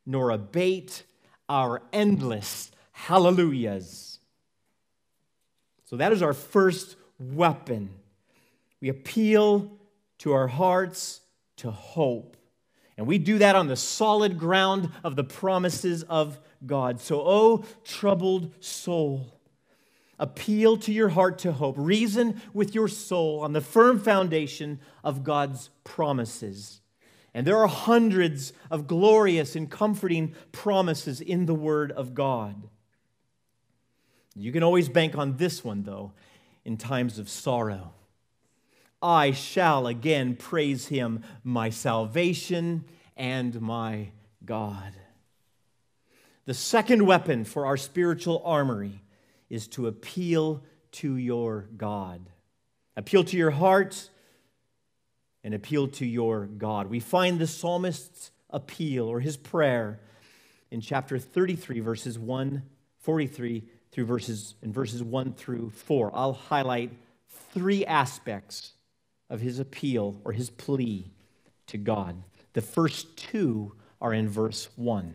[0.04, 1.04] nor abate
[1.50, 4.20] our endless hallelujahs.
[5.84, 7.90] So that is our first weapon.
[8.80, 9.70] We appeal
[10.18, 11.20] to our hearts
[11.56, 12.36] to hope.
[12.96, 17.00] And we do that on the solid ground of the promises of God.
[17.00, 19.40] So, oh, troubled soul,
[20.20, 21.76] Appeal to your heart to hope.
[21.78, 26.79] Reason with your soul on the firm foundation of God's promises.
[27.32, 32.68] And there are hundreds of glorious and comforting promises in the Word of God.
[34.34, 36.12] You can always bank on this one, though,
[36.64, 37.92] in times of sorrow.
[39.02, 42.84] I shall again praise Him, my salvation
[43.16, 44.08] and my
[44.44, 44.92] God.
[46.46, 49.02] The second weapon for our spiritual armory
[49.48, 52.28] is to appeal to your God.
[52.96, 54.10] Appeal to your heart
[55.42, 56.88] and appeal to your God.
[56.88, 60.00] We find the psalmist's appeal or his prayer
[60.70, 62.62] in chapter 33, verses 1,
[63.00, 63.62] 43
[63.92, 66.10] through verses, in verses 1 through 4.
[66.14, 66.92] I'll highlight
[67.52, 68.72] three aspects
[69.28, 71.10] of his appeal or his plea
[71.68, 72.22] to God.
[72.52, 75.14] The first two are in verse 1.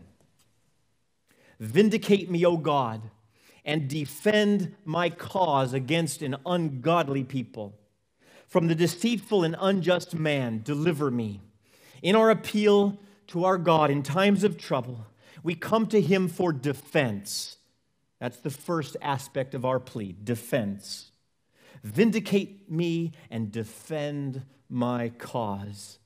[1.58, 3.02] Vindicate me, O God,
[3.64, 7.74] and defend my cause against an ungodly people.
[8.46, 11.40] From the deceitful and unjust man, deliver me.
[12.02, 15.06] In our appeal to our God in times of trouble,
[15.42, 17.56] we come to him for defense.
[18.20, 21.10] That's the first aspect of our plea defense.
[21.82, 25.98] Vindicate me and defend my cause.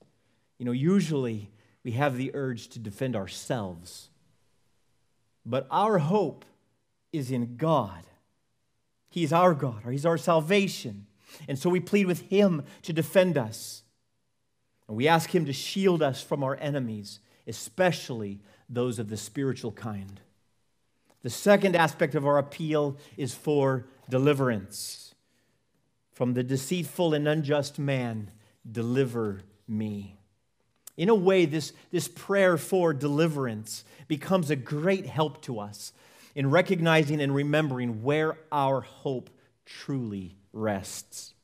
[0.58, 1.50] You know, usually
[1.84, 4.10] we have the urge to defend ourselves,
[5.46, 6.44] but our hope
[7.12, 8.04] is in God.
[9.08, 11.06] He's our God, or He's our salvation.
[11.48, 13.82] And so we plead with Him to defend us.
[14.88, 19.72] And we ask Him to shield us from our enemies, especially those of the spiritual
[19.72, 20.20] kind.
[21.22, 25.14] The second aspect of our appeal is for deliverance.
[26.12, 28.30] From the deceitful and unjust man,
[28.70, 30.16] deliver me.
[30.96, 35.92] In a way, this, this prayer for deliverance becomes a great help to us
[36.34, 39.30] in recognizing and remembering where our hope
[39.64, 41.34] truly rests.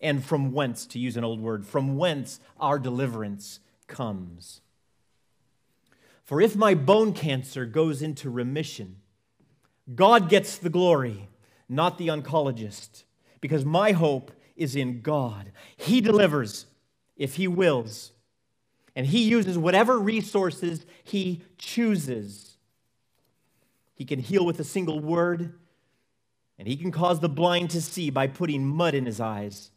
[0.00, 4.60] And from whence, to use an old word, from whence our deliverance comes.
[6.24, 8.96] For if my bone cancer goes into remission,
[9.94, 11.28] God gets the glory,
[11.68, 13.04] not the oncologist,
[13.40, 15.52] because my hope is in God.
[15.76, 16.66] He delivers
[17.16, 18.12] if He wills,
[18.96, 22.56] and He uses whatever resources He chooses.
[23.94, 25.58] He can heal with a single word,
[26.58, 29.70] and He can cause the blind to see by putting mud in his eyes.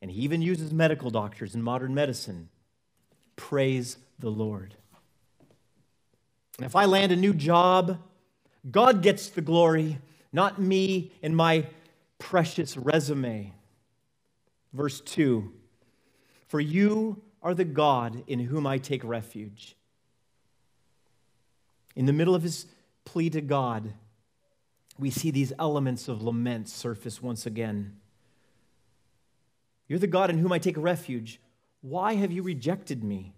[0.00, 2.48] And He even uses medical doctors in modern medicine.
[3.36, 4.74] Praise the Lord.
[6.58, 7.98] And if I land a new job,
[8.70, 9.98] God gets the glory,
[10.32, 11.66] not me and my
[12.18, 13.52] precious resume.
[14.72, 15.52] Verse 2
[16.46, 19.76] For you are the God in whom I take refuge.
[21.96, 22.66] In the middle of his
[23.04, 23.92] plea to God,
[24.98, 27.96] we see these elements of lament surface once again.
[29.88, 31.40] You're the God in whom I take refuge.
[31.80, 33.34] Why have you rejected me?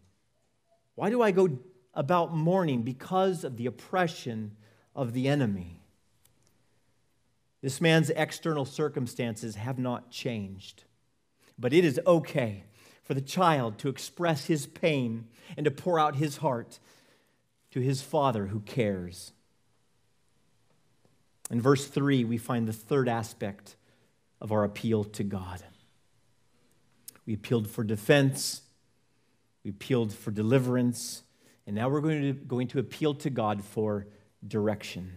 [0.94, 1.58] Why do I go
[1.94, 4.56] about mourning because of the oppression
[4.94, 5.80] of the enemy.
[7.62, 10.84] This man's external circumstances have not changed,
[11.58, 12.64] but it is okay
[13.02, 15.26] for the child to express his pain
[15.56, 16.78] and to pour out his heart
[17.70, 19.32] to his father who cares.
[21.54, 23.76] In verse 3, we find the third aspect
[24.40, 25.62] of our appeal to God.
[27.26, 28.62] We appealed for defense,
[29.62, 31.22] we appealed for deliverance,
[31.64, 34.08] and now we're going to, going to appeal to God for
[34.44, 35.16] direction.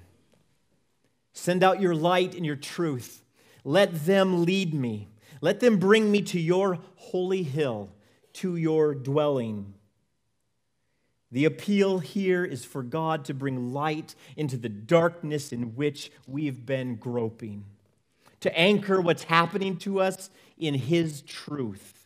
[1.33, 3.23] Send out your light and your truth.
[3.63, 5.09] Let them lead me.
[5.41, 7.89] Let them bring me to your holy hill,
[8.33, 9.73] to your dwelling.
[11.31, 16.65] The appeal here is for God to bring light into the darkness in which we've
[16.65, 17.65] been groping,
[18.39, 21.97] to anchor what's happening to us in His truth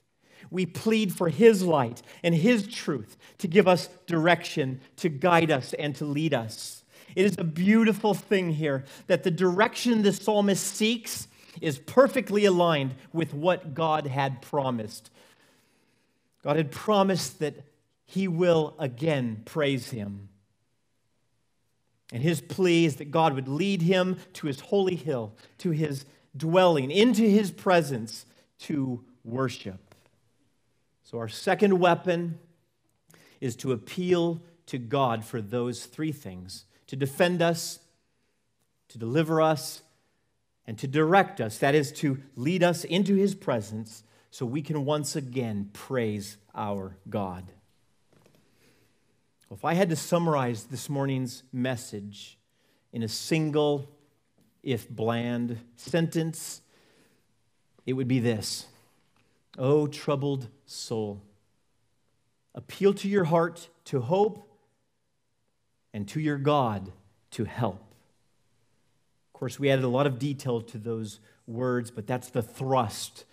[0.52, 5.74] we plead for His light and His truth to give us direction, to guide us,
[5.74, 6.84] and to lead us.
[7.16, 11.28] It is a beautiful thing here that the direction the psalmist seeks
[11.62, 15.10] is perfectly aligned with what God had promised.
[16.44, 17.56] God had promised that
[18.12, 20.28] he will again praise him.
[22.12, 26.04] And his plea is that God would lead him to his holy hill, to his
[26.36, 28.26] dwelling, into his presence
[28.60, 29.96] to worship.
[31.04, 32.38] So, our second weapon
[33.40, 37.80] is to appeal to God for those three things to defend us,
[38.90, 39.84] to deliver us,
[40.68, 41.60] and to direct us.
[41.60, 46.98] That is, to lead us into his presence so we can once again praise our
[47.10, 47.54] God.
[49.52, 52.38] If I had to summarize this morning's message
[52.94, 53.90] in a single,
[54.64, 56.62] if bland, sentence,
[57.86, 58.68] it would be this
[59.58, 61.22] O troubled soul,
[62.56, 64.48] appeal to your heart to hope
[65.94, 66.94] and to your God
[67.32, 67.82] to help.
[69.34, 73.26] Of course, we added a lot of detail to those words, but that's the thrust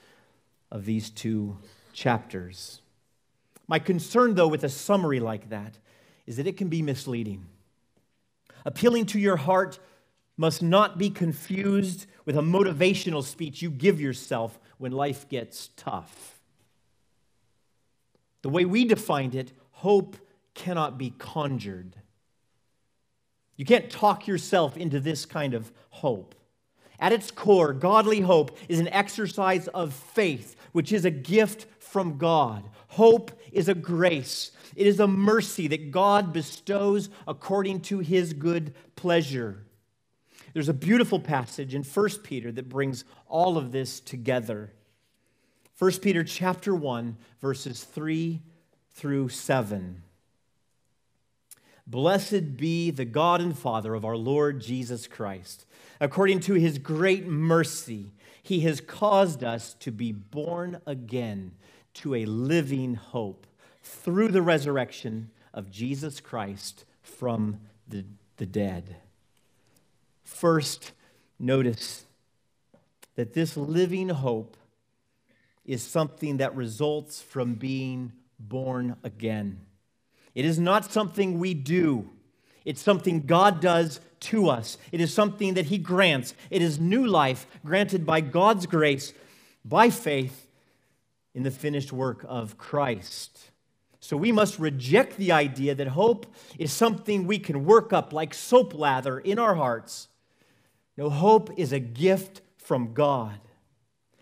[0.72, 1.58] of these two
[1.92, 2.80] chapters.
[3.68, 5.78] My concern, though, with a summary like that
[6.28, 7.46] is that it can be misleading.
[8.66, 9.78] Appealing to your heart
[10.36, 16.38] must not be confused with a motivational speech you give yourself when life gets tough.
[18.42, 20.16] The way we defined it, hope
[20.54, 21.96] cannot be conjured.
[23.56, 26.34] You can't talk yourself into this kind of hope.
[27.00, 32.18] At its core, godly hope is an exercise of faith, which is a gift from
[32.18, 32.68] God.
[32.88, 38.74] Hope is a grace, it is a mercy that God bestows according to his good
[38.96, 39.64] pleasure.
[40.52, 44.72] There's a beautiful passage in 1 Peter that brings all of this together.
[45.78, 48.42] 1 Peter chapter 1 verses 3
[48.92, 50.02] through 7.
[51.86, 55.64] Blessed be the God and Father of our Lord Jesus Christ.
[56.00, 58.12] According to his great mercy,
[58.42, 61.52] he has caused us to be born again
[61.98, 63.46] to a living hope
[63.82, 68.04] through the resurrection of Jesus Christ from the,
[68.36, 68.96] the dead.
[70.22, 70.92] First,
[71.38, 72.04] notice
[73.16, 74.56] that this living hope
[75.64, 79.60] is something that results from being born again.
[80.34, 82.10] It is not something we do.
[82.64, 84.78] It's something God does to us.
[84.92, 86.34] It is something that He grants.
[86.50, 89.12] It is new life granted by God's grace
[89.64, 90.47] by faith
[91.34, 93.50] in the finished work of Christ.
[94.00, 96.26] So we must reject the idea that hope
[96.58, 100.08] is something we can work up like soap lather in our hearts.
[100.96, 103.38] No, hope is a gift from God.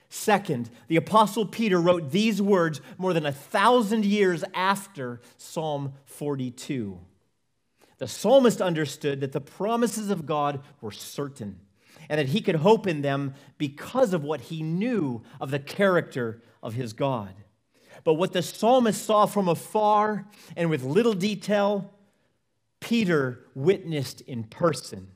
[0.08, 6.98] Second, the Apostle Peter wrote these words more than a thousand years after Psalm 42.
[7.98, 11.60] The psalmist understood that the promises of God were certain
[12.08, 16.40] and that he could hope in them because of what he knew of the character
[16.66, 17.32] of his God.
[18.02, 21.94] But what the psalmist saw from afar and with little detail,
[22.80, 25.12] Peter witnessed in person.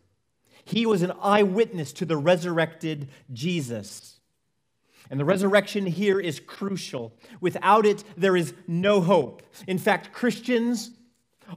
[0.64, 4.20] He was an eyewitness to the resurrected Jesus.
[5.11, 7.12] And the resurrection here is crucial.
[7.40, 9.42] Without it, there is no hope.
[9.66, 10.92] In fact, Christians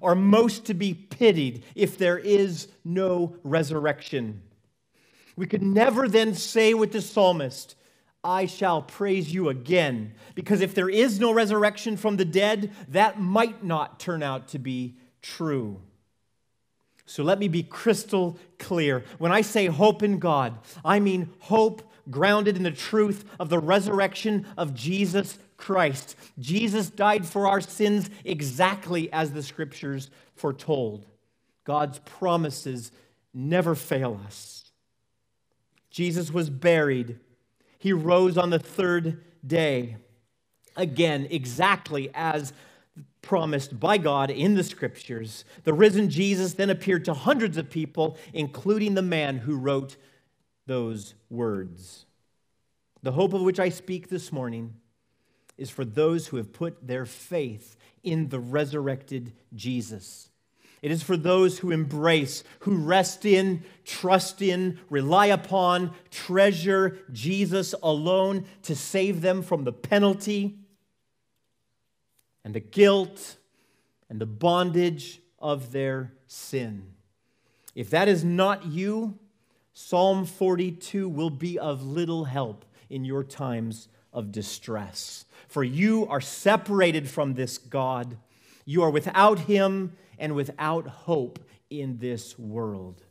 [0.01, 4.41] are most to be pitied if there is no resurrection.
[5.35, 7.75] We could never then say with the psalmist,
[8.23, 10.13] I shall praise you again.
[10.35, 14.59] Because if there is no resurrection from the dead, that might not turn out to
[14.59, 15.81] be true.
[17.05, 19.03] So let me be crystal clear.
[19.17, 23.59] When I say hope in God, I mean hope grounded in the truth of the
[23.59, 26.15] resurrection of Jesus Christ.
[26.39, 31.05] Jesus died for our sins exactly as the scriptures foretold.
[31.65, 32.91] God's promises
[33.33, 34.71] never fail us.
[35.89, 37.19] Jesus was buried,
[37.83, 39.97] he rose on the third day.
[40.77, 42.53] Again, exactly as
[43.21, 45.43] promised by God in the scriptures.
[45.65, 49.97] The risen Jesus then appeared to hundreds of people, including the man who wrote
[50.65, 52.05] those words.
[53.01, 54.75] The hope of which I speak this morning
[55.57, 60.29] is for those who have put their faith in the resurrected Jesus.
[60.83, 67.73] It is for those who embrace, who rest in, trust in, rely upon, treasure Jesus
[67.81, 70.57] alone to save them from the penalty
[72.43, 73.37] and the guilt
[74.09, 76.91] and the bondage of their sin.
[77.73, 79.17] If that is not you,
[79.73, 85.23] Psalm 42 will be of little help in your times of distress.
[85.47, 88.17] For you are separated from this God.
[88.65, 91.37] You are without Him and without hope
[91.69, 93.03] in this world.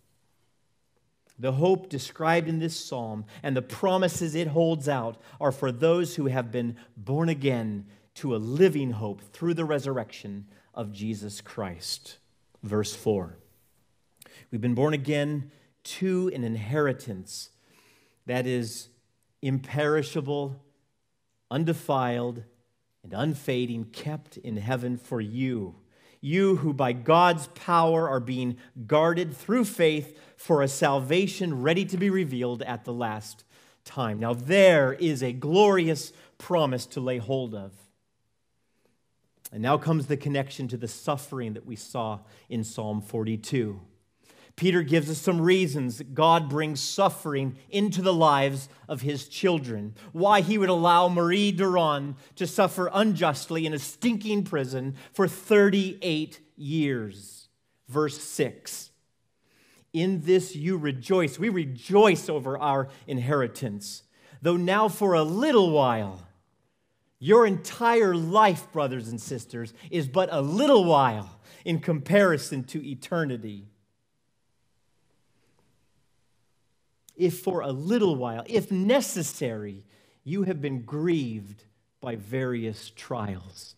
[1.39, 6.17] The hope described in this psalm and the promises it holds out are for those
[6.17, 7.85] who have been born again
[8.15, 12.17] to a living hope through the resurrection of Jesus Christ.
[12.63, 13.37] Verse 4
[14.51, 15.51] We've been born again
[15.85, 17.51] to an inheritance
[18.25, 18.89] that is
[19.43, 20.57] imperishable,
[21.51, 22.45] undefiled,
[23.03, 25.75] and unfading, kept in heaven for you.
[26.25, 28.57] You who by God's power are being
[28.87, 33.45] guarded through faith for a salvation ready to be revealed at the last
[33.85, 34.21] time.
[34.21, 37.73] Now, there is a glorious promise to lay hold of.
[39.53, 43.81] And now comes the connection to the suffering that we saw in Psalm 42.
[44.57, 49.95] Peter gives us some reasons that God brings suffering into the lives of his children.
[50.13, 56.41] Why he would allow Marie Durand to suffer unjustly in a stinking prison for 38
[56.57, 57.49] years.
[57.89, 58.91] Verse 6
[59.93, 61.39] In this you rejoice.
[61.39, 64.03] We rejoice over our inheritance,
[64.43, 66.27] though now for a little while
[67.19, 73.69] your entire life, brothers and sisters, is but a little while in comparison to eternity.
[77.23, 79.85] If for a little while, if necessary,
[80.25, 81.63] you have been grieved
[82.01, 83.77] by various trials,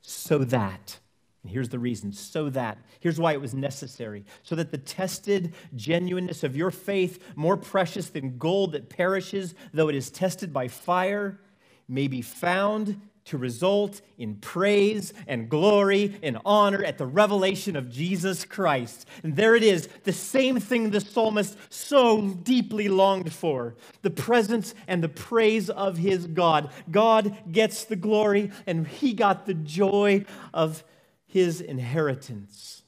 [0.00, 0.98] so that,
[1.42, 5.52] And here's the reason so that, here's why it was necessary so that the tested
[5.74, 10.68] genuineness of your faith, more precious than gold that perishes, though it is tested by
[10.68, 11.38] fire,
[11.86, 17.90] may be found to result in praise and glory and honor at the revelation of
[17.90, 19.06] Jesus Christ.
[19.22, 24.74] And there it is, the same thing the psalmist so deeply longed for the presence
[24.86, 26.70] and the praise of his God.
[26.90, 30.24] God gets the glory, and he got the joy
[30.54, 30.84] of
[31.26, 32.82] his inheritance.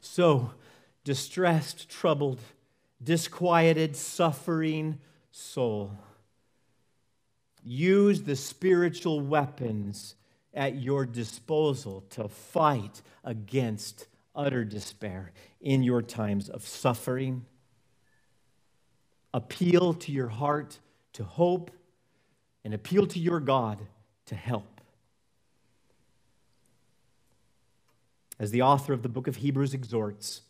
[0.00, 0.52] So,
[1.02, 2.40] distressed, troubled,
[3.02, 5.00] disquieted, suffering
[5.32, 5.98] soul
[7.64, 10.14] use the spiritual weapons
[10.52, 17.44] at your disposal to fight against utter despair in your times of suffering.
[19.32, 20.78] Appeal to your heart
[21.14, 21.70] to hope
[22.64, 23.80] and appeal to your God
[24.26, 24.80] to help.
[28.38, 30.42] As the author of the book of Hebrews exhorts,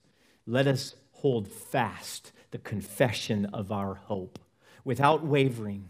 [0.47, 4.39] let us hold fast the confession of our hope
[4.85, 5.89] without wavering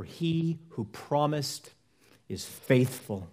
[0.00, 1.74] for he who promised
[2.26, 3.28] is faithful.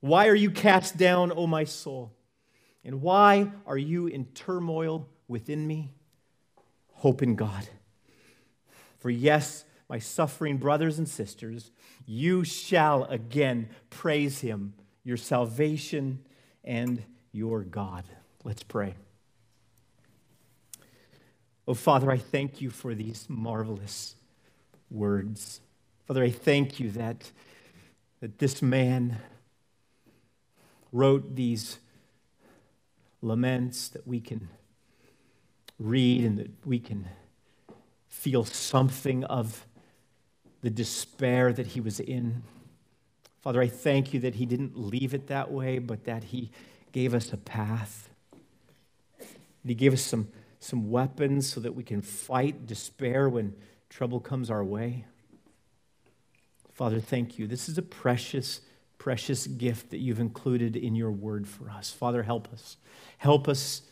[0.00, 2.14] Why are you cast down, O my soul?
[2.82, 5.90] And why are you in turmoil within me?
[6.94, 7.68] Hope in God.
[8.96, 11.70] For yes, my suffering brothers and sisters,
[12.06, 14.72] you shall again praise him,
[15.04, 16.20] your salvation
[16.64, 18.04] and your God.
[18.44, 18.94] Let's pray.
[21.66, 24.14] Oh, Father, I thank you for these marvelous
[24.90, 25.60] words.
[26.06, 27.30] Father, I thank you that,
[28.20, 29.18] that this man
[30.92, 31.78] wrote these
[33.20, 34.48] laments that we can
[35.78, 37.08] read and that we can
[38.08, 39.66] feel something of
[40.62, 42.42] the despair that he was in.
[43.40, 46.50] Father, I thank you that he didn't leave it that way, but that he
[46.90, 48.10] gave us a path.
[49.64, 50.28] He gave us some,
[50.58, 53.54] some weapons so that we can fight despair when
[53.88, 55.04] trouble comes our way.
[56.72, 57.46] Father, thank you.
[57.46, 58.60] This is a precious,
[58.98, 61.90] precious gift that you've included in your word for us.
[61.90, 62.76] Father, help us.
[63.18, 63.82] Help us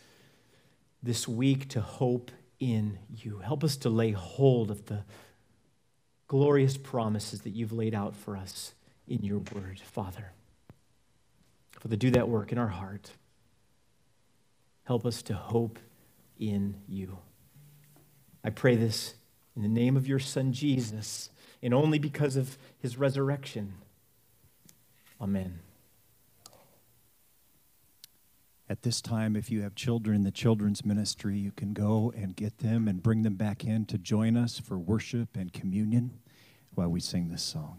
[1.03, 2.31] this week to hope
[2.61, 3.39] in you.
[3.39, 5.05] Help us to lay hold of the
[6.29, 8.75] glorious promises that you've laid out for us
[9.09, 10.33] in your word, Father.
[11.81, 13.11] Father, do that work in our heart.
[14.85, 15.79] Help us to hope
[16.39, 17.19] in you.
[18.45, 19.15] I pray this
[19.57, 21.31] in the name of your Son, Jesus,
[21.63, 23.75] and only because of his resurrection.
[25.21, 25.61] Amen.
[28.69, 32.37] At this time, if you have children in the children's ministry, you can go and
[32.37, 36.19] get them and bring them back in to join us for worship and communion
[36.75, 37.79] while we sing this song.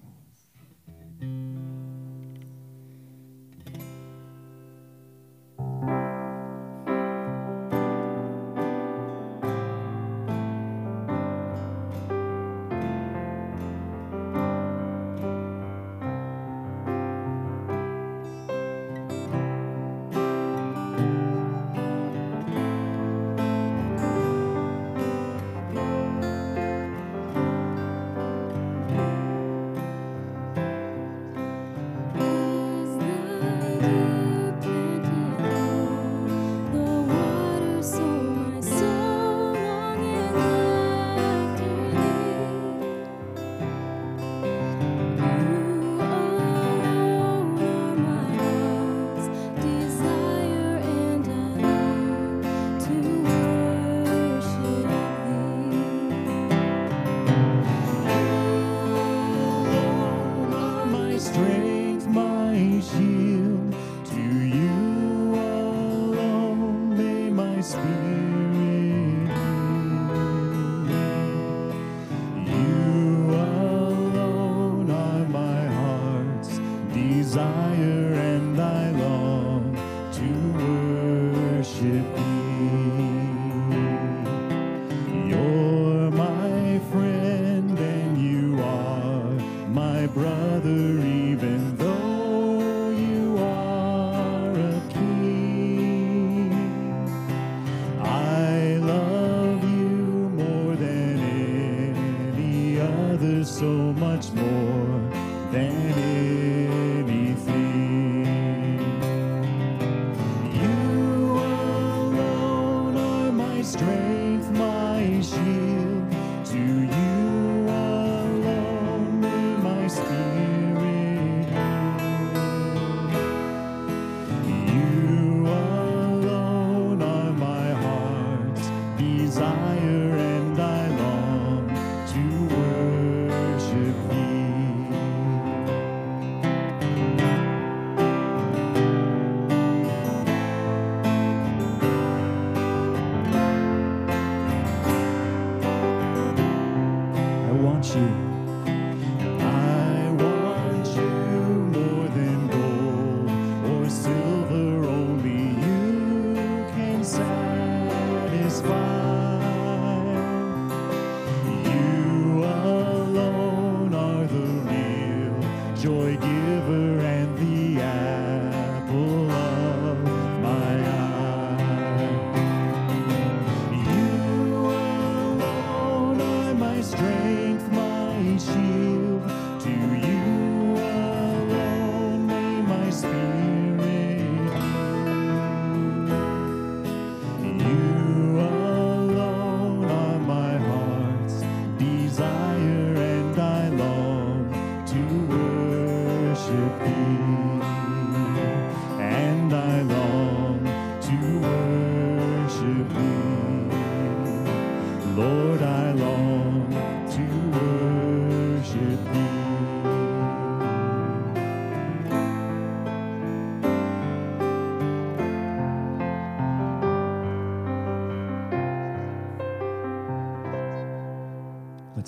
[158.57, 159.36] Satisfy.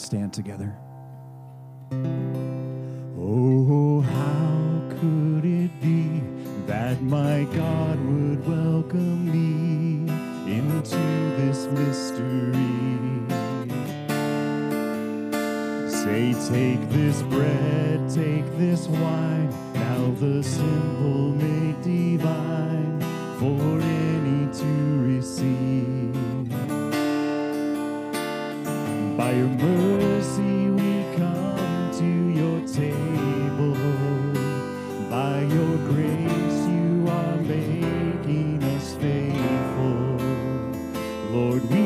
[0.09, 0.88] Stand together.
[41.39, 41.78] Lord,